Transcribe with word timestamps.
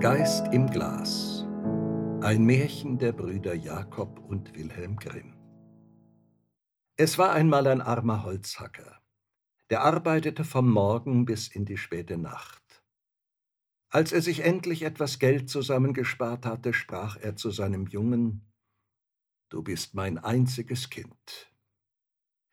Geist 0.00 0.46
im 0.52 0.70
Glas. 0.70 1.44
Ein 2.20 2.44
Märchen 2.44 2.98
der 2.98 3.10
Brüder 3.10 3.54
Jakob 3.54 4.20
und 4.28 4.54
Wilhelm 4.54 4.96
Grimm. 4.96 5.34
Es 6.96 7.18
war 7.18 7.32
einmal 7.32 7.66
ein 7.66 7.80
armer 7.80 8.22
Holzhacker. 8.22 9.02
Der 9.70 9.82
arbeitete 9.82 10.44
vom 10.44 10.70
Morgen 10.70 11.24
bis 11.24 11.48
in 11.48 11.64
die 11.64 11.76
späte 11.76 12.16
Nacht. 12.16 12.84
Als 13.88 14.12
er 14.12 14.22
sich 14.22 14.44
endlich 14.44 14.82
etwas 14.82 15.18
Geld 15.18 15.50
zusammengespart 15.50 16.46
hatte, 16.46 16.72
sprach 16.72 17.16
er 17.16 17.34
zu 17.34 17.50
seinem 17.50 17.88
Jungen, 17.88 18.46
Du 19.48 19.64
bist 19.64 19.96
mein 19.96 20.18
einziges 20.18 20.90
Kind. 20.90 21.52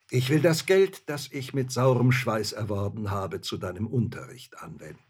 Ich 0.10 0.32
will 0.32 0.42
das 0.42 0.66
Geld, 0.66 1.08
das 1.10 1.32
ich 1.32 1.54
mit 1.54 1.72
saurem 1.72 2.12
Schweiß 2.12 2.54
erworben 2.54 3.12
habe, 3.12 3.42
zu 3.42 3.60
deinem 3.60 3.86
Unterricht 3.86 4.58
anwenden. 4.58 5.05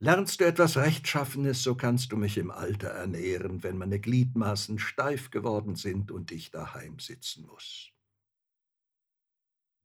Lernst 0.00 0.40
du 0.40 0.44
etwas 0.44 0.76
Rechtschaffenes, 0.76 1.62
so 1.62 1.76
kannst 1.76 2.10
du 2.12 2.16
mich 2.16 2.36
im 2.36 2.50
Alter 2.50 2.88
ernähren, 2.88 3.62
wenn 3.62 3.78
meine 3.78 4.00
Gliedmaßen 4.00 4.78
steif 4.78 5.30
geworden 5.30 5.76
sind 5.76 6.10
und 6.10 6.32
ich 6.32 6.50
daheim 6.50 6.98
sitzen 6.98 7.46
muss. 7.46 7.92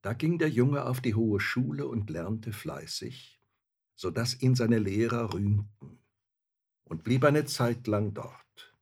Da 0.02 0.14
ging 0.14 0.40
der 0.40 0.50
Junge 0.50 0.86
auf 0.86 1.00
die 1.02 1.14
hohe 1.14 1.40
Schule 1.40 1.88
und 1.88 2.10
lernte 2.10 2.54
fleißig, 2.54 3.40
so 3.96 4.10
dass 4.10 4.42
ihn 4.42 4.56
seine 4.56 4.80
Lehrer 4.80 5.34
rühmten, 5.34 6.00
und 6.86 7.04
blieb 7.04 7.24
eine 7.24 7.46
Zeit 7.46 7.86
lang 7.86 8.14
dort. 8.14 8.76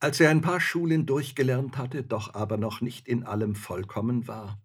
Als 0.00 0.18
er 0.18 0.30
ein 0.30 0.40
paar 0.40 0.60
Schulen 0.60 1.04
durchgelernt 1.06 1.76
hatte, 1.76 2.04
doch 2.04 2.34
aber 2.34 2.56
noch 2.56 2.80
nicht 2.80 3.06
in 3.06 3.24
allem 3.24 3.54
vollkommen 3.54 4.26
war, 4.28 4.62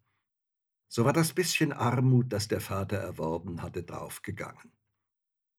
so 0.88 1.06
war 1.06 1.14
das 1.14 1.34
bisschen 1.34 1.74
Armut, 1.74 2.32
das 2.32 2.48
der 2.48 2.62
Vater 2.62 2.98
erworben 2.98 3.62
hatte, 3.62 3.84
draufgegangen 3.84 4.72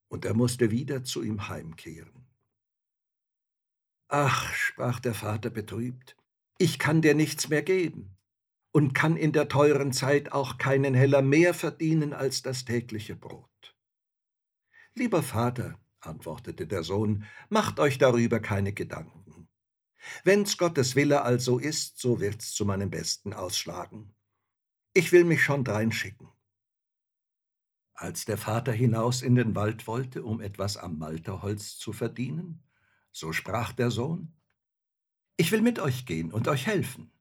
und 0.08 0.24
er 0.24 0.34
musste 0.34 0.70
wieder 0.70 1.05
zu 1.05 1.22
ihm 1.22 1.48
heimkehren. 1.48 2.27
Ach, 4.08 4.52
sprach 4.52 5.00
der 5.00 5.14
Vater 5.14 5.50
betrübt, 5.50 6.16
ich 6.58 6.78
kann 6.78 7.02
dir 7.02 7.14
nichts 7.14 7.48
mehr 7.48 7.62
geben 7.62 8.16
und 8.70 8.92
kann 8.94 9.16
in 9.16 9.33
der 9.33 9.48
teuren 9.48 9.92
Zeit 9.92 10.33
auch 10.33 10.58
keinen 10.58 10.94
Heller 10.94 11.22
mehr 11.22 11.55
verdienen 11.55 12.12
als 12.12 12.42
das 12.42 12.64
tägliche 12.64 13.16
Brot. 13.16 13.77
Lieber 14.94 15.22
Vater, 15.22 15.80
antwortete 16.00 16.66
der 16.66 16.83
Sohn, 16.83 17.24
macht 17.48 17.80
euch 17.80 17.98
darüber 17.98 18.41
keine 18.41 18.72
Gedanken. 18.72 19.48
Wenn's 20.22 20.58
Gottes 20.58 20.96
Wille 20.96 21.22
also 21.22 21.58
ist, 21.58 21.98
so 21.98 22.20
wird's 22.20 22.52
zu 22.52 22.64
meinem 22.64 22.91
Besten 22.91 23.33
ausschlagen. 23.33 24.14
Ich 24.92 25.12
will 25.12 25.24
mich 25.24 25.42
schon 25.42 25.64
dreinschicken. 25.64 26.28
Als 27.94 28.24
der 28.24 28.36
Vater 28.36 28.72
hinaus 28.72 29.22
in 29.22 29.36
den 29.36 29.54
Wald 29.54 29.86
wollte, 29.86 30.24
um 30.24 30.40
etwas 30.40 30.76
am 30.76 30.98
Malterholz 30.98 31.78
zu 31.78 31.92
verdienen, 31.92 32.62
so 33.12 33.32
sprach 33.32 33.72
der 33.72 33.90
Sohn, 33.90 34.32
Ich 35.36 35.52
will 35.52 35.62
mit 35.62 35.78
euch 35.78 36.04
gehen 36.04 36.32
und 36.32 36.48
euch 36.48 36.66
helfen. 36.66 37.10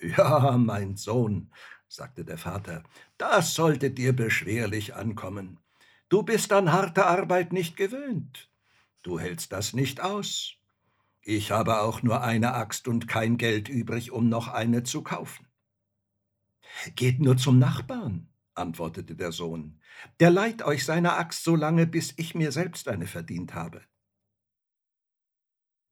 Ja, 0.00 0.56
mein 0.58 0.96
Sohn, 0.96 1.52
sagte 1.86 2.24
der 2.24 2.38
Vater, 2.38 2.82
das 3.18 3.54
sollte 3.54 3.92
dir 3.92 4.12
beschwerlich 4.12 4.96
ankommen. 4.96 5.60
Du 6.08 6.24
bist 6.24 6.52
an 6.52 6.72
harte 6.72 7.06
Arbeit 7.06 7.52
nicht 7.52 7.76
gewöhnt. 7.76 8.50
Du 9.02 9.20
hältst 9.20 9.52
das 9.52 9.74
nicht 9.74 10.00
aus. 10.00 10.54
Ich 11.20 11.52
habe 11.52 11.80
auch 11.80 12.02
nur 12.02 12.22
eine 12.22 12.54
Axt 12.54 12.88
und 12.88 13.06
kein 13.06 13.36
Geld 13.36 13.68
übrig, 13.68 14.10
um 14.10 14.28
noch 14.28 14.48
eine 14.48 14.82
zu 14.82 15.02
kaufen. 15.02 15.46
Geht 16.96 17.20
nur 17.20 17.36
zum 17.36 17.58
Nachbarn, 17.58 18.28
antwortete 18.54 19.16
der 19.16 19.32
Sohn, 19.32 19.80
der 20.20 20.30
leiht 20.30 20.62
euch 20.62 20.84
seine 20.84 21.14
Axt 21.14 21.44
so 21.44 21.56
lange, 21.56 21.86
bis 21.86 22.14
ich 22.16 22.34
mir 22.34 22.52
selbst 22.52 22.88
eine 22.88 23.06
verdient 23.06 23.54
habe. 23.54 23.82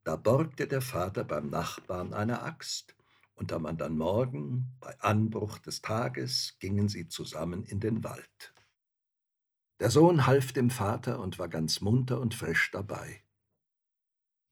Da 0.05 0.17
borgte 0.17 0.67
der 0.67 0.81
Vater 0.83 1.25
beim 1.25 1.51
Nachbarn 1.51 2.15
eine 2.15 2.43
Axt, 2.43 2.97
und 3.41 3.55
am 3.55 3.65
andern 3.65 3.97
Morgen, 3.97 4.77
bei 4.81 4.99
Anbruch 5.01 5.59
des 5.59 5.81
Tages, 5.81 6.57
gingen 6.59 6.89
sie 6.89 7.09
zusammen 7.09 7.65
in 7.65 7.81
den 7.81 8.05
Wald. 8.05 8.55
Der 9.81 9.91
Sohn 9.91 10.27
half 10.27 10.53
dem 10.53 10.69
Vater 10.69 11.19
und 11.21 11.39
war 11.39 11.49
ganz 11.49 11.81
munter 11.81 12.21
und 12.21 12.35
frisch 12.35 12.71
dabei. 12.71 13.25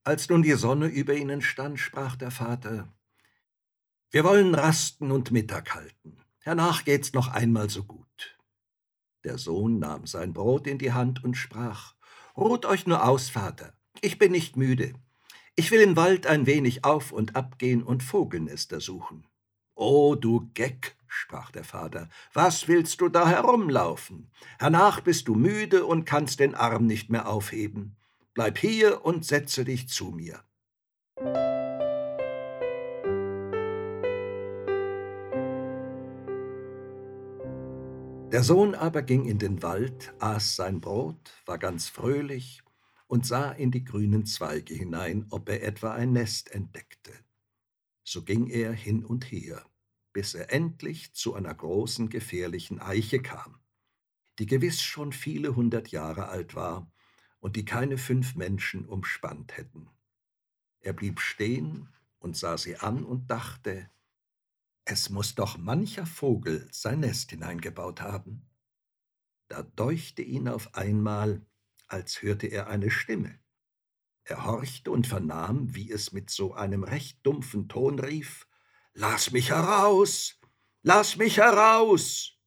Als 0.04 0.30
nun 0.30 0.42
die 0.42 0.54
Sonne 0.54 0.86
über 0.86 1.12
ihnen 1.12 1.42
stand, 1.42 1.78
sprach 1.78 2.16
der 2.16 2.30
Vater, 2.30 2.90
Wir 4.10 4.24
wollen 4.24 4.54
rasten 4.54 5.10
und 5.12 5.32
Mittag 5.32 5.74
halten. 5.74 6.24
Hernach 6.48 6.86
geht's 6.86 7.12
noch 7.12 7.28
einmal 7.28 7.68
so 7.68 7.84
gut. 7.84 8.38
Der 9.22 9.36
Sohn 9.36 9.80
nahm 9.80 10.06
sein 10.06 10.32
Brot 10.32 10.66
in 10.66 10.78
die 10.78 10.94
Hand 10.94 11.22
und 11.22 11.34
sprach, 11.34 11.92
Ruht 12.38 12.64
euch 12.64 12.86
nur 12.86 13.06
aus, 13.06 13.28
Vater, 13.28 13.74
ich 14.00 14.16
bin 14.16 14.32
nicht 14.32 14.56
müde. 14.56 14.94
Ich 15.56 15.70
will 15.70 15.82
im 15.82 15.94
Wald 15.94 16.26
ein 16.26 16.46
wenig 16.46 16.86
auf 16.86 17.12
und 17.12 17.36
ab 17.36 17.58
gehen 17.58 17.82
und 17.82 18.02
Vogelnester 18.02 18.80
suchen. 18.80 19.26
O 19.74 20.14
du 20.14 20.48
Geck, 20.54 20.96
sprach 21.06 21.50
der 21.50 21.64
Vater, 21.64 22.08
was 22.32 22.66
willst 22.66 23.02
du 23.02 23.10
da 23.10 23.28
herumlaufen? 23.28 24.30
Hernach 24.58 25.00
bist 25.02 25.28
du 25.28 25.34
müde 25.34 25.84
und 25.84 26.06
kannst 26.06 26.40
den 26.40 26.54
Arm 26.54 26.86
nicht 26.86 27.10
mehr 27.10 27.28
aufheben. 27.28 27.94
Bleib 28.32 28.56
hier 28.56 29.04
und 29.04 29.26
setze 29.26 29.66
dich 29.66 29.90
zu 29.90 30.12
mir. 30.12 30.42
Der 38.30 38.44
Sohn 38.44 38.74
aber 38.74 39.00
ging 39.00 39.24
in 39.24 39.38
den 39.38 39.62
Wald, 39.62 40.12
aß 40.18 40.56
sein 40.56 40.82
Brot, 40.82 41.32
war 41.46 41.56
ganz 41.56 41.88
fröhlich 41.88 42.62
und 43.06 43.24
sah 43.24 43.50
in 43.52 43.70
die 43.70 43.84
grünen 43.84 44.26
Zweige 44.26 44.74
hinein, 44.74 45.26
ob 45.30 45.48
er 45.48 45.62
etwa 45.62 45.94
ein 45.94 46.12
Nest 46.12 46.50
entdeckte. 46.50 47.12
So 48.04 48.24
ging 48.24 48.48
er 48.48 48.74
hin 48.74 49.02
und 49.02 49.24
her, 49.32 49.64
bis 50.12 50.34
er 50.34 50.52
endlich 50.52 51.14
zu 51.14 51.32
einer 51.32 51.54
großen, 51.54 52.10
gefährlichen 52.10 52.80
Eiche 52.80 53.22
kam, 53.22 53.60
die 54.38 54.46
gewiss 54.46 54.82
schon 54.82 55.12
viele 55.12 55.56
hundert 55.56 55.88
Jahre 55.88 56.28
alt 56.28 56.54
war 56.54 56.92
und 57.40 57.56
die 57.56 57.64
keine 57.64 57.96
fünf 57.96 58.34
Menschen 58.34 58.84
umspannt 58.84 59.56
hätten. 59.56 59.88
Er 60.80 60.92
blieb 60.92 61.20
stehen 61.20 61.88
und 62.18 62.36
sah 62.36 62.58
sie 62.58 62.76
an 62.76 63.04
und 63.04 63.30
dachte, 63.30 63.88
es 64.90 65.10
muss 65.10 65.34
doch 65.34 65.58
mancher 65.58 66.06
Vogel 66.06 66.66
sein 66.72 67.00
Nest 67.00 67.30
hineingebaut 67.30 68.00
haben. 68.00 68.48
Da 69.48 69.62
deuchte 69.62 70.22
ihn 70.22 70.48
auf 70.48 70.74
einmal, 70.74 71.44
als 71.88 72.22
hörte 72.22 72.46
er 72.46 72.68
eine 72.68 72.90
Stimme. 72.90 73.38
Er 74.24 74.46
horchte 74.46 74.90
und 74.90 75.06
vernahm, 75.06 75.74
wie 75.74 75.90
es 75.90 76.12
mit 76.12 76.30
so 76.30 76.54
einem 76.54 76.84
recht 76.84 77.18
dumpfen 77.22 77.68
Ton 77.68 77.98
rief, 77.98 78.46
Lass 78.94 79.30
mich 79.30 79.50
heraus! 79.50 80.40
Lass 80.82 81.16
mich 81.16 81.36
heraus! 81.36 82.38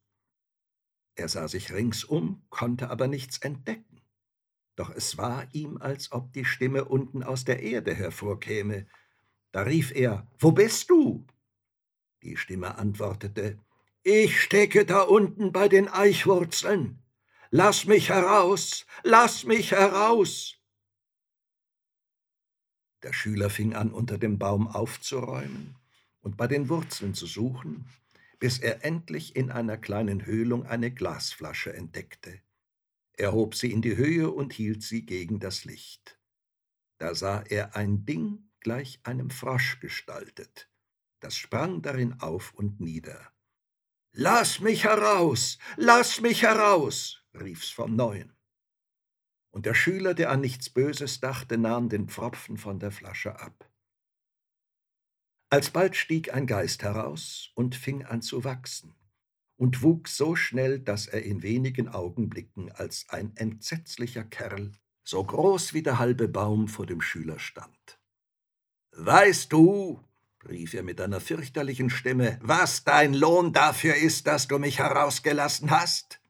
Er 1.13 1.29
sah 1.29 1.47
sich 1.47 1.71
ringsum, 1.71 2.43
konnte 2.49 2.89
aber 2.89 3.07
nichts 3.07 3.37
entdecken. 3.37 4.01
Doch 4.75 4.89
es 4.89 5.15
war 5.17 5.47
ihm, 5.53 5.77
als 5.77 6.11
ob 6.11 6.33
die 6.33 6.45
Stimme 6.45 6.85
unten 6.85 7.21
aus 7.21 7.43
der 7.43 7.61
Erde 7.61 7.93
hervorkäme. 7.93 8.87
Da 9.51 9.61
rief 9.61 9.91
er, 9.91 10.27
Wo 10.39 10.51
bist 10.51 10.89
du? 10.89 11.27
Die 12.23 12.37
Stimme 12.37 12.77
antwortete, 12.77 13.57
Ich 14.03 14.41
stecke 14.41 14.85
da 14.85 15.01
unten 15.01 15.51
bei 15.51 15.67
den 15.67 15.87
Eichwurzeln. 15.87 16.99
Lass 17.49 17.85
mich 17.85 18.09
heraus, 18.09 18.85
lass 19.03 19.43
mich 19.43 19.71
heraus. 19.71 20.57
Der 23.01 23.13
Schüler 23.13 23.49
fing 23.49 23.73
an, 23.73 23.91
unter 23.91 24.19
dem 24.19 24.37
Baum 24.37 24.67
aufzuräumen 24.67 25.75
und 26.21 26.37
bei 26.37 26.45
den 26.45 26.69
Wurzeln 26.69 27.15
zu 27.15 27.25
suchen, 27.25 27.87
bis 28.39 28.59
er 28.59 28.85
endlich 28.85 29.35
in 29.35 29.49
einer 29.49 29.77
kleinen 29.77 30.25
Höhlung 30.25 30.67
eine 30.67 30.91
Glasflasche 30.91 31.73
entdeckte. 31.73 32.39
Er 33.13 33.33
hob 33.33 33.55
sie 33.55 33.71
in 33.71 33.81
die 33.81 33.97
Höhe 33.97 34.29
und 34.29 34.53
hielt 34.53 34.83
sie 34.83 35.05
gegen 35.05 35.39
das 35.39 35.65
Licht. 35.65 36.19
Da 36.99 37.15
sah 37.15 37.41
er 37.41 37.75
ein 37.75 38.05
Ding 38.05 38.51
gleich 38.59 38.99
einem 39.03 39.31
Frosch 39.31 39.79
gestaltet 39.79 40.70
das 41.21 41.35
sprang 41.37 41.81
darin 41.81 42.19
auf 42.19 42.53
und 42.53 42.81
nieder. 42.81 43.31
Lass 44.13 44.59
mich 44.59 44.83
heraus, 44.83 45.57
lass 45.77 46.19
mich 46.19 46.41
heraus, 46.41 47.23
rief's 47.33 47.69
vom 47.69 47.95
Neuen. 47.95 48.35
Und 49.51 49.65
der 49.65 49.73
Schüler, 49.73 50.13
der 50.13 50.31
an 50.31 50.41
nichts 50.41 50.69
Böses 50.69 51.21
dachte, 51.21 51.57
nahm 51.57 51.87
den 51.87 52.09
Pfropfen 52.09 52.57
von 52.57 52.79
der 52.79 52.91
Flasche 52.91 53.39
ab. 53.39 53.69
Alsbald 55.49 55.95
stieg 55.95 56.33
ein 56.33 56.47
Geist 56.47 56.83
heraus 56.83 57.51
und 57.55 57.75
fing 57.75 58.05
an 58.05 58.21
zu 58.21 58.43
wachsen 58.43 58.95
und 59.61 59.83
wuchs 59.83 60.17
so 60.17 60.35
schnell, 60.35 60.79
dass 60.79 61.07
er 61.07 61.23
in 61.23 61.43
wenigen 61.43 61.87
Augenblicken 61.87 62.71
als 62.71 63.05
ein 63.09 63.35
entsetzlicher 63.35 64.23
Kerl, 64.23 64.71
so 65.03 65.23
groß 65.23 65.73
wie 65.73 65.83
der 65.83 65.99
halbe 65.99 66.27
Baum, 66.27 66.67
vor 66.67 66.85
dem 66.85 66.99
Schüler 66.99 67.37
stand. 67.37 67.99
Weißt 68.93 69.53
du, 69.53 70.03
rief 70.47 70.73
er 70.73 70.83
mit 70.83 70.99
einer 71.01 71.19
fürchterlichen 71.19 71.89
Stimme, 71.89 72.39
was 72.41 72.83
dein 72.83 73.13
Lohn 73.13 73.53
dafür 73.53 73.95
ist, 73.95 74.27
dass 74.27 74.47
du 74.47 74.59
mich 74.59 74.79
herausgelassen 74.79 75.71
hast? 75.71 76.21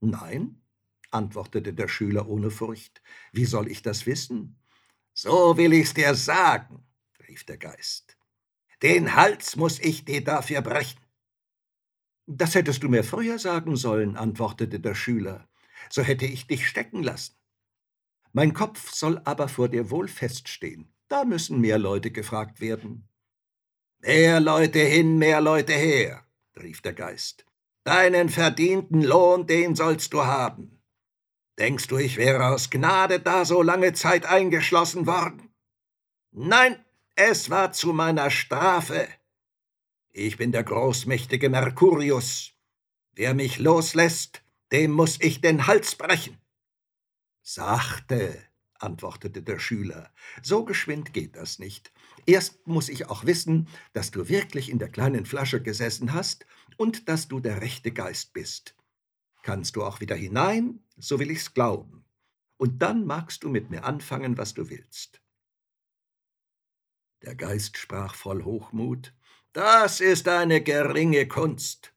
Nein, 0.00 0.62
antwortete 1.10 1.72
der 1.72 1.88
Schüler 1.88 2.28
ohne 2.28 2.50
Furcht. 2.50 3.02
Wie 3.32 3.44
soll 3.44 3.70
ich 3.70 3.82
das 3.82 4.06
wissen? 4.06 4.58
So 5.14 5.56
will 5.56 5.72
ich's 5.72 5.94
dir 5.94 6.14
sagen, 6.14 6.86
rief 7.28 7.44
der 7.44 7.58
Geist. 7.58 8.16
Den 8.82 9.14
Hals 9.14 9.56
muss 9.56 9.78
ich 9.78 10.04
dir 10.04 10.24
dafür 10.24 10.62
brechen. 10.62 11.00
Das 12.26 12.54
hättest 12.54 12.82
du 12.82 12.88
mir 12.88 13.04
früher 13.04 13.38
sagen 13.38 13.76
sollen, 13.76 14.16
antwortete 14.16 14.80
der 14.80 14.94
Schüler, 14.94 15.48
so 15.90 16.02
hätte 16.02 16.24
ich 16.24 16.46
dich 16.46 16.66
stecken 16.66 17.02
lassen. 17.02 17.36
Mein 18.32 18.54
Kopf 18.54 18.92
soll 18.92 19.20
aber 19.24 19.48
vor 19.48 19.68
dir 19.68 19.90
wohl 19.90 20.08
feststehen, 20.08 20.92
da 21.08 21.24
müssen 21.24 21.60
mehr 21.60 21.78
Leute 21.78 22.10
gefragt 22.10 22.60
werden. 22.60 23.08
Mehr 24.04 24.40
Leute 24.40 24.80
hin, 24.80 25.16
mehr 25.18 25.40
Leute 25.40 25.74
her, 25.74 26.24
rief 26.60 26.82
der 26.82 26.92
Geist. 26.92 27.46
Deinen 27.84 28.30
verdienten 28.30 29.00
Lohn, 29.00 29.46
den 29.46 29.76
sollst 29.76 30.12
du 30.12 30.24
haben. 30.24 30.82
Denkst 31.56 31.86
du, 31.86 31.98
ich 31.98 32.16
wäre 32.16 32.46
aus 32.48 32.68
Gnade 32.68 33.20
da 33.20 33.44
so 33.44 33.62
lange 33.62 33.92
Zeit 33.92 34.26
eingeschlossen 34.26 35.06
worden? 35.06 35.54
Nein, 36.32 36.84
es 37.14 37.48
war 37.48 37.70
zu 37.70 37.92
meiner 37.92 38.30
Strafe. 38.30 39.06
Ich 40.10 40.36
bin 40.36 40.50
der 40.50 40.64
großmächtige 40.64 41.48
Mercurius. 41.48 42.54
Wer 43.12 43.34
mich 43.34 43.60
loslässt, 43.60 44.42
dem 44.72 44.90
muss 44.90 45.20
ich 45.20 45.40
den 45.40 45.68
Hals 45.68 45.94
brechen. 45.94 46.40
Sachte, 47.42 48.42
antwortete 48.82 49.42
der 49.42 49.58
Schüler, 49.58 50.12
so 50.42 50.64
geschwind 50.64 51.12
geht 51.12 51.36
das 51.36 51.58
nicht. 51.58 51.92
Erst 52.26 52.66
muss 52.66 52.88
ich 52.88 53.06
auch 53.06 53.24
wissen, 53.24 53.68
dass 53.92 54.10
du 54.10 54.28
wirklich 54.28 54.70
in 54.70 54.78
der 54.78 54.88
kleinen 54.88 55.26
Flasche 55.26 55.62
gesessen 55.62 56.12
hast 56.12 56.46
und 56.76 57.08
dass 57.08 57.28
du 57.28 57.40
der 57.40 57.60
rechte 57.60 57.92
Geist 57.92 58.32
bist. 58.32 58.76
Kannst 59.42 59.76
du 59.76 59.84
auch 59.84 60.00
wieder 60.00 60.14
hinein, 60.14 60.80
so 60.96 61.18
will 61.18 61.30
ich's 61.30 61.54
glauben. 61.54 62.04
Und 62.56 62.80
dann 62.80 63.06
magst 63.06 63.42
du 63.42 63.48
mit 63.48 63.70
mir 63.70 63.84
anfangen, 63.84 64.38
was 64.38 64.54
du 64.54 64.70
willst. 64.70 65.20
Der 67.22 67.34
Geist 67.34 67.76
sprach 67.76 68.14
voll 68.14 68.44
Hochmut, 68.44 69.14
das 69.52 70.00
ist 70.00 70.28
eine 70.28 70.62
geringe 70.62 71.28
Kunst, 71.28 71.94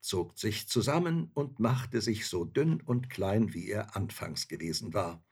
zog 0.00 0.38
sich 0.38 0.68
zusammen 0.68 1.30
und 1.34 1.58
machte 1.58 2.00
sich 2.00 2.26
so 2.26 2.44
dünn 2.44 2.80
und 2.80 3.08
klein, 3.08 3.54
wie 3.54 3.68
er 3.68 3.96
anfangs 3.96 4.48
gewesen 4.48 4.92
war, 4.92 5.24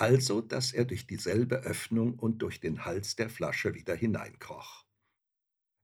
also 0.00 0.40
dass 0.40 0.72
er 0.72 0.86
durch 0.86 1.06
dieselbe 1.06 1.56
Öffnung 1.56 2.18
und 2.18 2.40
durch 2.40 2.58
den 2.58 2.86
Hals 2.86 3.16
der 3.16 3.28
Flasche 3.28 3.74
wieder 3.74 3.94
hineinkroch. 3.94 4.86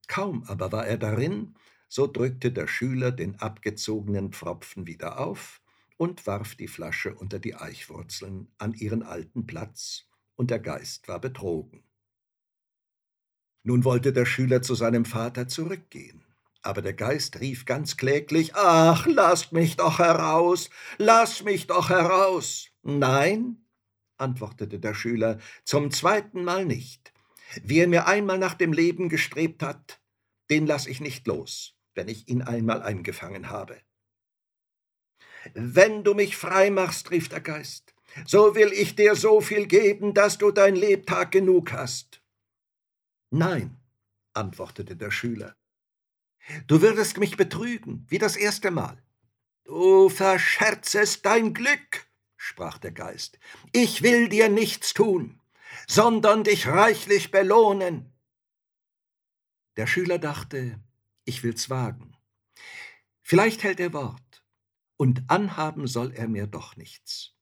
Kaum 0.09 0.45
aber 0.45 0.73
war 0.73 0.87
er 0.87 0.97
darin, 0.97 1.55
so 1.89 2.07
drückte 2.07 2.51
der 2.51 2.67
Schüler 2.67 3.13
den 3.13 3.39
abgezogenen 3.41 4.33
Pfropfen 4.33 4.87
wieder 4.87 5.21
auf 5.21 5.61
und 5.99 6.27
warf 6.27 6.55
die 6.55 6.69
Flasche 6.69 7.15
unter 7.15 7.39
die 7.39 7.57
Eichwurzeln 7.57 8.49
an 8.57 8.73
ihren 8.73 9.03
alten 9.03 9.47
Platz, 9.47 10.09
und 10.35 10.51
der 10.51 10.61
Geist 10.61 11.09
war 11.09 11.21
betrogen. 11.21 11.83
Nun 13.63 13.85
wollte 13.85 14.13
der 14.13 14.27
Schüler 14.27 14.63
zu 14.63 14.75
seinem 14.75 15.05
Vater 15.05 15.49
zurückgehen. 15.49 16.25
Aber 16.63 16.83
der 16.83 16.95
Geist 16.95 17.41
rief 17.41 17.65
ganz 17.65 17.97
kläglich, 17.97 18.55
Ach, 18.55 19.07
lasst 19.07 19.53
mich 19.53 19.77
doch 19.77 19.99
heraus, 19.99 20.69
lass 20.99 21.43
mich 21.43 21.67
doch 21.67 21.91
heraus. 21.91 22.69
Nein, 22.83 23.66
antwortete 24.19 24.79
der 24.79 24.95
Schüler, 24.95 25.39
zum 25.65 25.91
zweiten 25.91 26.45
Mal 26.45 26.65
nicht. 26.65 27.13
Wer 27.63 27.89
mir 27.89 28.07
einmal 28.07 28.39
nach 28.39 28.55
dem 28.55 28.73
Leben 28.73 29.09
gestrebt 29.09 29.63
hat, 29.63 30.01
den 30.51 30.67
lass 30.67 30.87
ich 30.87 31.01
nicht 31.01 31.27
los, 31.27 31.75
wenn 31.95 32.09
ich 32.09 32.29
ihn 32.29 32.43
einmal 32.43 32.83
eingefangen 32.83 33.51
habe. 33.51 33.81
Wenn 35.55 36.03
du 36.03 36.15
mich 36.15 36.37
frei 36.37 36.71
machst, 36.71 37.11
rief 37.11 37.29
der 37.29 37.41
Geist, 37.41 37.95
so 38.25 38.55
will 38.55 38.73
ich 38.73 38.97
dir 38.97 39.15
so 39.15 39.41
viel 39.41 39.67
geben, 39.67 40.15
dass 40.15 40.39
du 40.39 40.51
dein 40.51 40.75
Lebtag 40.75 41.33
genug 41.33 41.73
hast. 41.73 42.23
Nein, 43.31 43.77
antwortete 44.33 44.97
der 44.97 45.11
Schüler. 45.11 45.57
Du 46.67 46.81
würdest 46.81 47.19
mich 47.19 47.37
betrügen, 47.37 48.07
wie 48.09 48.19
das 48.19 48.37
erste 48.37 48.71
Mal. 48.71 49.03
Du 49.65 50.09
verscherzest 50.09 51.27
dein 51.27 51.53
Glück, 51.53 52.06
sprach 52.47 52.79
der 52.79 52.93
Geist. 52.93 53.39
Ich 53.73 54.03
will 54.03 54.29
dir 54.29 54.49
nichts 54.49 54.95
tun, 54.95 55.41
sondern 55.87 56.45
dich 56.45 56.67
reichlich 56.69 57.31
belohnen. 57.31 58.13
Der 59.77 59.87
Schüler 59.87 60.19
dachte, 60.19 60.81
ich 61.25 61.43
will's 61.43 61.69
wagen. 61.69 62.17
Vielleicht 63.23 63.63
hält 63.65 63.81
er 63.81 63.93
Wort, 63.93 64.45
und 64.97 65.25
anhaben 65.29 65.87
soll 65.87 66.13
er 66.13 66.29
mir 66.29 66.47
doch 66.47 66.77
nichts. 66.77 67.35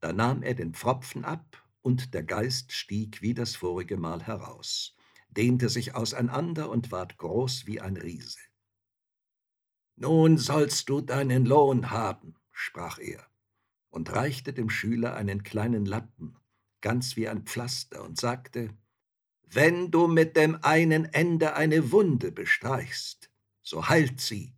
Da 0.00 0.12
nahm 0.12 0.42
er 0.42 0.54
den 0.54 0.74
Pfropfen 0.74 1.24
ab, 1.24 1.62
und 1.82 2.14
der 2.14 2.22
Geist 2.22 2.72
stieg 2.72 3.22
wie 3.22 3.34
das 3.34 3.56
vorige 3.56 3.96
Mal 3.96 4.22
heraus 4.22 4.96
dehnte 5.36 5.68
sich 5.68 5.94
auseinander 5.94 6.70
und 6.70 6.90
ward 6.90 7.18
groß 7.18 7.66
wie 7.66 7.80
ein 7.80 7.96
Riese. 7.96 8.38
Nun 9.96 10.38
sollst 10.38 10.88
du 10.88 11.00
deinen 11.00 11.46
Lohn 11.46 11.90
haben, 11.90 12.36
sprach 12.52 12.98
er 12.98 13.26
und 13.96 14.12
reichte 14.12 14.52
dem 14.52 14.68
Schüler 14.68 15.16
einen 15.16 15.42
kleinen 15.42 15.86
Lappen, 15.86 16.36
ganz 16.82 17.16
wie 17.16 17.28
ein 17.28 17.44
Pflaster, 17.44 18.04
und 18.04 18.20
sagte, 18.20 18.76
wenn 19.46 19.90
du 19.90 20.06
mit 20.06 20.36
dem 20.36 20.62
einen 20.62 21.06
Ende 21.06 21.56
eine 21.56 21.92
Wunde 21.92 22.30
bestreichst, 22.30 23.30
so 23.62 23.88
heilt 23.88 24.20
sie, 24.20 24.54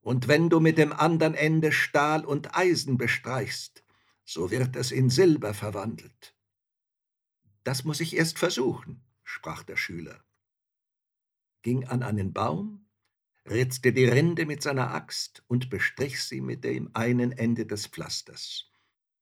und 0.00 0.28
wenn 0.28 0.48
du 0.48 0.60
mit 0.60 0.78
dem 0.78 0.94
andern 0.94 1.34
Ende 1.34 1.72
Stahl 1.72 2.24
und 2.24 2.56
Eisen 2.56 2.96
bestreichst, 2.96 3.84
so 4.24 4.50
wird 4.50 4.76
es 4.76 4.92
in 4.92 5.10
Silber 5.10 5.52
verwandelt. 5.52 6.34
Das 7.64 7.84
muss 7.84 8.00
ich 8.00 8.16
erst 8.16 8.38
versuchen, 8.38 9.04
sprach 9.24 9.62
der 9.62 9.76
Schüler, 9.76 10.24
ging 11.60 11.84
an 11.84 12.02
einen 12.02 12.32
Baum, 12.32 12.87
ritzte 13.50 13.92
die 13.92 14.04
Rinde 14.04 14.46
mit 14.46 14.62
seiner 14.62 14.94
Axt 14.94 15.42
und 15.46 15.70
bestrich 15.70 16.22
sie 16.22 16.40
mit 16.40 16.64
dem 16.64 16.90
einen 16.94 17.32
Ende 17.32 17.66
des 17.66 17.86
Pflasters. 17.86 18.70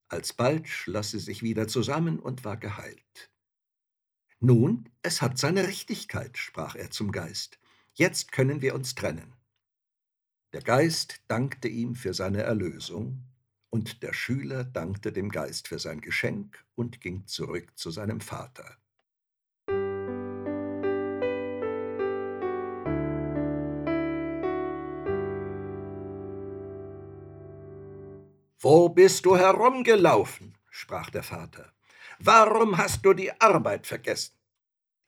Alsbald 0.09 0.69
schloss 0.69 1.11
sie 1.11 1.19
sich 1.19 1.43
wieder 1.43 1.69
zusammen 1.69 2.19
und 2.19 2.45
war 2.45 2.57
geheilt. 2.57 3.31
Nun, 4.39 4.89
es 5.03 5.23
hat 5.23 5.39
seine 5.39 5.67
Richtigkeit, 5.67 6.37
sprach 6.39 6.75
er 6.75 6.91
zum 6.91 7.11
Geist. 7.11 7.59
Jetzt 7.95 8.33
können 8.33 8.61
wir 8.61 8.75
uns 8.75 8.95
trennen. 8.95 9.35
Der 10.53 10.63
Geist 10.63 11.23
dankte 11.29 11.69
ihm 11.69 11.95
für 11.95 12.15
seine 12.15 12.43
Erlösung, 12.43 13.25
und 13.71 14.03
der 14.03 14.13
Schüler 14.13 14.65
dankte 14.65 15.13
dem 15.13 15.29
Geist 15.29 15.69
für 15.69 15.79
sein 15.79 16.01
Geschenk 16.01 16.65
und 16.77 17.01
ging 17.01 17.27
zurück 17.27 17.77
zu 17.77 17.91
seinem 17.91 18.21
Vater. 18.21 18.79
Wo 28.69 28.89
bist 28.89 29.25
du 29.25 29.37
herumgelaufen? 29.37 30.59
sprach 30.71 31.09
der 31.11 31.23
Vater. 31.23 31.73
Warum 32.19 32.77
hast 32.77 33.07
du 33.07 33.13
die 33.13 33.31
Arbeit 33.41 33.87
vergessen? 33.87 34.35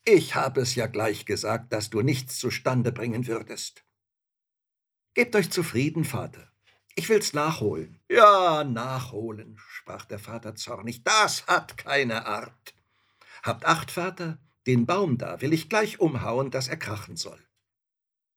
Ich 0.05 0.37
habe 0.37 0.61
es 0.61 0.77
ja 0.77 0.87
gleich 0.87 1.27
gesagt, 1.27 1.73
dass 1.73 1.91
du 1.91 2.00
nichts 2.03 2.38
zustande 2.38 2.93
bringen 2.93 3.27
würdest. 3.27 3.83
Gebt 5.12 5.35
euch 5.35 5.50
zufrieden, 5.50 6.05
Vater. 6.05 6.53
Ich 6.95 7.09
will's 7.09 7.33
nachholen. 7.33 7.99
Ja, 8.09 8.62
nachholen, 8.62 9.59
sprach 9.71 10.05
der 10.05 10.21
Vater 10.21 10.55
zornig. 10.55 11.03
Das 11.03 11.45
hat 11.49 11.77
keine 11.77 12.27
Art. 12.27 12.75
Habt 13.43 13.67
acht, 13.67 13.91
Vater, 13.91 14.38
den 14.69 14.87
Baum 14.87 15.19
da 15.19 15.41
will 15.41 15.53
ich 15.53 15.69
gleich 15.69 15.99
umhauen, 15.99 16.53
dass 16.53 16.69
er 16.69 16.77
krachen 16.77 17.17
soll. 17.17 17.45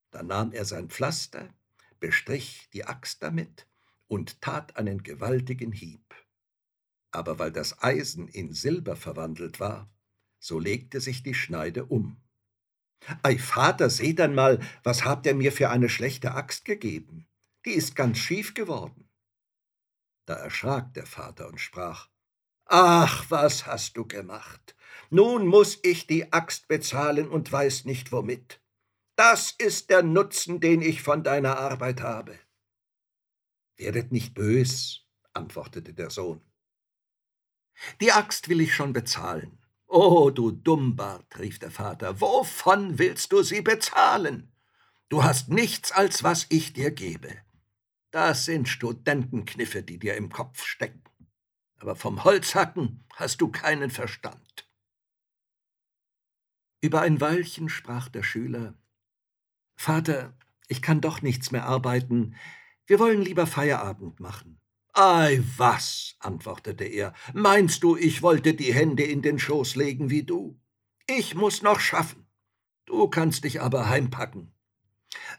Da 0.09 0.23
nahm 0.23 0.51
er 0.51 0.65
sein 0.65 0.89
Pflaster, 0.89 1.47
bestrich 1.99 2.69
die 2.73 2.85
Axt 2.85 3.21
damit 3.21 3.67
und 4.11 4.41
tat 4.41 4.75
einen 4.75 5.03
gewaltigen 5.03 5.71
Hieb. 5.71 6.13
Aber 7.11 7.39
weil 7.39 7.53
das 7.53 7.81
Eisen 7.81 8.27
in 8.27 8.51
Silber 8.51 8.97
verwandelt 8.97 9.61
war, 9.61 9.89
so 10.37 10.59
legte 10.59 10.99
sich 10.99 11.23
die 11.23 11.33
Schneide 11.33 11.85
um. 11.85 12.21
Ei, 13.23 13.37
Vater, 13.37 13.89
seht 13.89 14.19
einmal, 14.19 14.59
was 14.83 15.05
habt 15.05 15.25
ihr 15.27 15.33
mir 15.33 15.53
für 15.53 15.69
eine 15.69 15.87
schlechte 15.87 16.33
Axt 16.33 16.65
gegeben? 16.65 17.25
Die 17.65 17.71
ist 17.71 17.95
ganz 17.95 18.17
schief 18.17 18.53
geworden. 18.53 19.09
Da 20.25 20.33
erschrak 20.33 20.93
der 20.93 21.05
Vater 21.05 21.47
und 21.47 21.61
sprach, 21.61 22.09
Ach, 22.65 23.25
was 23.29 23.65
hast 23.65 23.95
du 23.95 24.05
gemacht? 24.05 24.75
Nun 25.09 25.47
muss 25.47 25.79
ich 25.83 26.05
die 26.05 26.33
Axt 26.33 26.67
bezahlen 26.67 27.29
und 27.29 27.49
weiß 27.49 27.85
nicht 27.85 28.11
womit. 28.11 28.61
Das 29.15 29.51
ist 29.51 29.89
der 29.89 30.03
Nutzen, 30.03 30.59
den 30.59 30.81
ich 30.81 31.01
von 31.01 31.23
deiner 31.23 31.57
Arbeit 31.57 32.01
habe. 32.01 32.37
Werdet 33.77 34.11
nicht 34.11 34.33
bös, 34.33 35.05
antwortete 35.33 35.93
der 35.93 36.09
Sohn. 36.09 36.41
Die 37.99 38.11
Axt 38.11 38.49
will 38.49 38.61
ich 38.61 38.75
schon 38.75 38.93
bezahlen. 38.93 39.57
Oh, 39.87 40.29
du 40.29 40.51
Dummbart, 40.51 41.39
rief 41.39 41.59
der 41.59 41.71
Vater, 41.71 42.21
wovon 42.21 42.97
willst 42.97 43.31
du 43.31 43.43
sie 43.43 43.61
bezahlen? 43.61 44.53
Du 45.09 45.23
hast 45.23 45.49
nichts, 45.49 45.91
als 45.91 46.23
was 46.23 46.45
ich 46.49 46.73
dir 46.73 46.91
gebe. 46.91 47.37
Das 48.11 48.45
sind 48.45 48.69
Studentenkniffe, 48.69 49.83
die 49.83 49.99
dir 49.99 50.15
im 50.15 50.29
Kopf 50.29 50.63
stecken. 50.63 51.03
Aber 51.79 51.95
vom 51.95 52.23
Holzhacken 52.23 53.03
hast 53.15 53.41
du 53.41 53.49
keinen 53.49 53.89
Verstand. 53.89 54.69
Über 56.81 57.01
ein 57.01 57.19
Weilchen 57.19 57.69
sprach 57.69 58.07
der 58.09 58.23
Schüler 58.23 58.75
Vater, 59.75 60.37
ich 60.67 60.81
kann 60.81 61.01
doch 61.01 61.21
nichts 61.23 61.51
mehr 61.51 61.65
arbeiten, 61.65 62.35
wir 62.91 62.99
wollen 62.99 63.21
lieber 63.21 63.47
Feierabend 63.47 64.19
machen. 64.19 64.59
Ei, 64.91 65.41
was, 65.55 66.17
antwortete 66.19 66.83
er, 66.83 67.13
meinst 67.33 67.83
du, 67.83 67.95
ich 67.95 68.21
wollte 68.21 68.53
die 68.53 68.73
Hände 68.73 69.03
in 69.03 69.21
den 69.21 69.39
Schoß 69.39 69.77
legen 69.77 70.09
wie 70.09 70.23
du? 70.23 70.59
Ich 71.07 71.33
muss 71.33 71.61
noch 71.61 71.79
schaffen. 71.79 72.27
Du 72.85 73.07
kannst 73.07 73.45
dich 73.45 73.61
aber 73.61 73.87
heimpacken. 73.87 74.51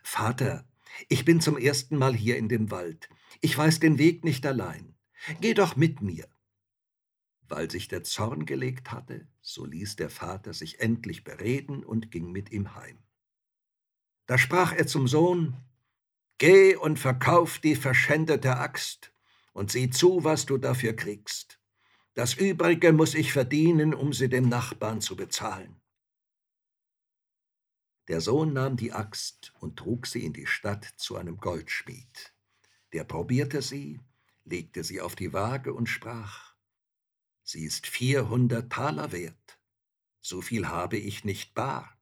Vater, 0.02 0.66
ich 1.10 1.26
bin 1.26 1.42
zum 1.42 1.58
ersten 1.58 1.98
Mal 1.98 2.14
hier 2.14 2.38
in 2.38 2.48
dem 2.48 2.70
Wald. 2.70 3.10
Ich 3.42 3.58
weiß 3.58 3.80
den 3.80 3.98
Weg 3.98 4.24
nicht 4.24 4.46
allein. 4.46 4.94
Geh 5.42 5.52
doch 5.52 5.76
mit 5.76 6.00
mir. 6.00 6.26
Weil 7.48 7.70
sich 7.70 7.86
der 7.86 8.02
Zorn 8.02 8.46
gelegt 8.46 8.92
hatte, 8.92 9.28
so 9.42 9.66
ließ 9.66 9.96
der 9.96 10.08
Vater 10.08 10.54
sich 10.54 10.80
endlich 10.80 11.22
bereden 11.22 11.84
und 11.84 12.10
ging 12.10 12.32
mit 12.32 12.50
ihm 12.50 12.74
heim. 12.76 12.96
Da 14.24 14.38
sprach 14.38 14.72
er 14.72 14.86
zum 14.86 15.06
Sohn, 15.06 15.54
Geh 16.42 16.74
und 16.74 16.98
verkauf 16.98 17.60
die 17.60 17.76
verschändete 17.76 18.56
Axt 18.56 19.12
und 19.52 19.70
sieh 19.70 19.90
zu, 19.90 20.24
was 20.24 20.44
du 20.44 20.58
dafür 20.58 20.92
kriegst. 20.92 21.60
Das 22.14 22.34
Übrige 22.34 22.92
muss 22.92 23.14
ich 23.14 23.32
verdienen, 23.32 23.94
um 23.94 24.12
sie 24.12 24.28
dem 24.28 24.48
Nachbarn 24.48 25.00
zu 25.00 25.14
bezahlen. 25.14 25.80
Der 28.08 28.20
Sohn 28.20 28.54
nahm 28.54 28.76
die 28.76 28.92
Axt 28.92 29.54
und 29.60 29.76
trug 29.76 30.08
sie 30.08 30.24
in 30.24 30.32
die 30.32 30.48
Stadt 30.48 30.84
zu 30.96 31.14
einem 31.14 31.36
Goldschmied. 31.36 32.34
Der 32.92 33.04
probierte 33.04 33.62
sie, 33.62 34.00
legte 34.42 34.82
sie 34.82 35.00
auf 35.00 35.14
die 35.14 35.32
Waage 35.32 35.72
und 35.72 35.86
sprach, 35.86 36.56
Sie 37.44 37.64
ist 37.64 37.86
vierhundert 37.86 38.72
Taler 38.72 39.12
wert, 39.12 39.60
so 40.20 40.40
viel 40.40 40.66
habe 40.66 40.96
ich 40.96 41.22
nicht 41.22 41.54
bar. 41.54 42.01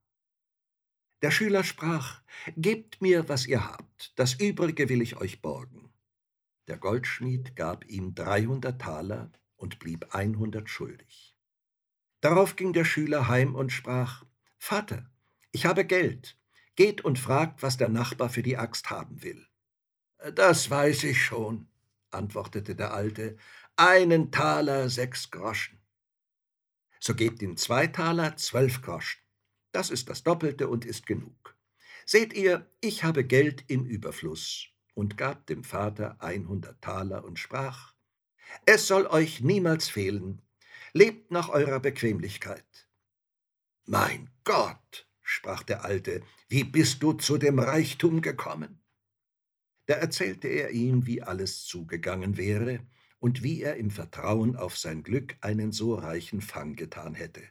Der 1.23 1.31
Schüler 1.31 1.65
sprach, 1.65 2.23
Gebt 2.57 3.03
mir, 3.03 3.29
was 3.29 3.47
ihr 3.47 3.67
habt, 3.67 4.19
das 4.19 4.35
Übrige 4.35 4.89
will 4.89 5.03
ich 5.03 5.17
euch 5.17 5.43
borgen. 5.43 5.93
Der 6.69 6.79
Goldschmied 6.79 7.57
gab 7.57 7.85
ihm 7.87 8.15
dreihundert 8.15 8.81
Taler 8.81 9.31
und 9.57 9.79
blieb 9.79 10.15
einhundert 10.15 10.71
schuldig. 10.71 11.37
Darauf 12.21 12.57
ging 12.57 12.73
der 12.73 12.85
Schüler 12.85 13.29
heim 13.29 13.55
und 13.55 13.71
sprach, 13.71 14.25
Vater, 14.59 15.11
ich 15.53 15.67
habe 15.67 15.85
Geld. 15.85 16.39
Geht 16.77 17.03
und 17.03 17.19
fragt, 17.19 17.63
was 17.63 17.77
der 17.77 17.89
Nachbar 17.89 18.31
für 18.31 18.43
die 18.43 18.57
Axt 18.57 18.91
haben 18.91 19.23
will. 19.23 19.47
Das 20.35 20.71
weiß 20.71 21.05
ich 21.05 21.23
schon, 21.23 21.69
antwortete 22.11 22.75
der 22.75 22.95
Alte. 22.95 23.37
Einen 23.77 24.31
Taler 24.31 24.89
sechs 24.89 25.31
Groschen. 25.31 25.79
So 27.01 27.15
gebt 27.15 27.43
ihm 27.43 27.57
zwei 27.57 27.87
Taler 27.87 28.37
zwölf 28.37 28.83
Groschen. 28.83 29.20
Das 29.73 29.91
ist 29.91 30.09
das 30.09 30.23
Doppelte 30.23 30.69
und 30.69 30.85
ist 30.85 31.07
genug. 31.07 31.57
Seht 32.07 32.33
ihr, 32.33 32.71
ich 32.81 33.05
habe 33.05 33.25
Geld 33.25 33.65
im 33.69 33.85
Überfluss 33.85 34.67
und 34.95 35.17
gab 35.17 35.47
dem 35.47 35.65
Vater 35.65 36.21
einhundert 36.21 36.83
Taler 36.83 37.25
und 37.25 37.39
sprach, 37.39 37.95
es 38.67 38.87
soll 38.87 39.07
euch 39.07 39.41
niemals 39.41 39.89
fehlen, 39.89 40.43
lebt 40.93 41.31
nach 41.31 41.49
eurer 41.49 41.81
Bequemlichkeit. 41.81 42.89
Mein 43.85 44.31
Gott, 44.45 45.09
sprach 45.23 45.63
der 45.63 45.85
Alte, 45.85 46.23
wie 46.49 46.65
bist 46.65 47.03
du 47.03 47.13
zu 47.13 47.39
dem 47.39 47.59
Reichtum 47.59 48.23
gekommen? 48.23 48.83
Da 49.87 49.95
erzählte 49.95 50.49
er 50.49 50.71
ihm, 50.71 51.07
wie 51.07 51.23
alles 51.23 51.65
zugegangen 51.65 52.37
wäre 52.37 52.81
und 53.19 53.43
wie 53.43 53.63
er 53.63 53.77
im 53.77 53.91
Vertrauen 53.91 54.57
auf 54.57 54.77
sein 54.77 55.03
Glück 55.03 55.37
einen 55.41 55.73
so 55.73 55.95
reichen 55.95 56.41
Fang 56.41 56.77
getan 56.77 57.15
hätte. 57.15 57.43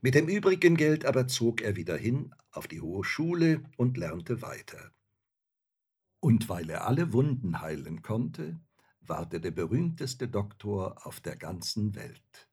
Mit 0.00 0.14
dem 0.14 0.28
übrigen 0.28 0.76
Geld 0.76 1.04
aber 1.04 1.26
zog 1.26 1.60
er 1.60 1.74
wieder 1.74 1.96
hin 1.96 2.32
auf 2.52 2.68
die 2.68 2.80
hohe 2.80 3.02
Schule 3.02 3.64
und 3.76 3.96
lernte 3.96 4.42
weiter. 4.42 4.92
Und 6.20 6.48
weil 6.48 6.70
er 6.70 6.86
alle 6.86 7.12
Wunden 7.12 7.60
heilen 7.60 8.02
konnte, 8.02 8.60
ward 9.00 9.34
er 9.34 9.40
der 9.40 9.50
berühmteste 9.50 10.28
Doktor 10.28 11.04
auf 11.06 11.20
der 11.20 11.36
ganzen 11.36 11.96
Welt. 11.96 12.47